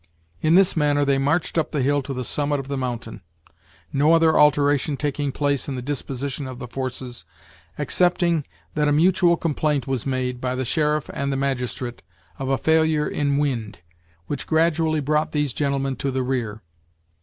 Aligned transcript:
In 0.41 0.55
this 0.55 0.75
manner 0.75 1.05
they 1.05 1.19
marched 1.19 1.59
up 1.59 1.69
the 1.69 1.83
hill 1.83 2.01
to 2.01 2.11
the 2.11 2.23
summit 2.23 2.59
of 2.59 2.67
the 2.67 2.75
mountain, 2.75 3.21
no 3.93 4.13
other 4.13 4.35
alteration 4.35 4.97
taking 4.97 5.31
place 5.31 5.69
in 5.69 5.75
the 5.75 5.81
disposition 5.83 6.47
of 6.47 6.57
the 6.57 6.67
forces, 6.67 7.23
excepting 7.77 8.43
that 8.73 8.87
a 8.87 8.91
mutual 8.91 9.37
complaint 9.37 9.85
was 9.85 10.07
made, 10.07 10.41
by 10.41 10.55
the 10.55 10.65
sheriff 10.65 11.07
and 11.13 11.31
the 11.31 11.37
magistrate, 11.37 12.01
of 12.39 12.49
a 12.49 12.57
failure 12.57 13.07
in 13.07 13.37
wind, 13.37 13.77
which 14.25 14.47
gradually' 14.47 15.01
brought 15.01 15.33
these 15.33 15.53
gentlemen 15.53 15.95
to 15.97 16.09
the 16.09 16.23
rear. 16.23 16.63